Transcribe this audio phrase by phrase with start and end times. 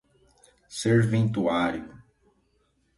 [0.79, 1.85] serventuário